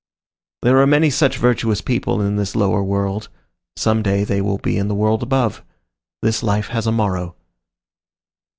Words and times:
There 0.63 0.79
are 0.79 0.87
many 0.87 1.11
such 1.11 1.37
virtuous 1.37 1.79
people 1.79 2.23
in 2.23 2.35
this 2.35 2.55
lower 2.55 2.81
world; 2.83 3.29
some 3.77 4.01
day 4.01 4.23
they 4.23 4.41
will 4.41 4.57
be 4.57 4.75
in 4.79 4.87
the 4.87 4.95
world 4.95 5.21
above. 5.21 5.61
This 6.23 6.41
life 6.41 6.69
has 6.69 6.87
a 6.87 6.91
morrow. 6.91 7.35